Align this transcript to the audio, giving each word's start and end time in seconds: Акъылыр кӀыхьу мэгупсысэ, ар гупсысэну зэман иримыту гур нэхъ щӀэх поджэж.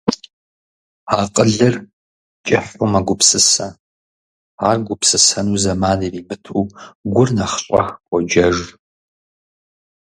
Акъылыр 1.19 1.75
кӀыхьу 2.47 2.87
мэгупсысэ, 2.91 3.67
ар 4.67 4.77
гупсысэну 4.87 5.57
зэман 5.63 5.99
иримыту 6.07 6.61
гур 7.13 7.29
нэхъ 7.37 7.57
щӀэх 7.63 7.87
поджэж. 8.07 8.57